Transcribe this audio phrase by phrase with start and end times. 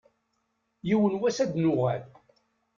[0.87, 2.03] Yiwen n wass ad n-yuɣal.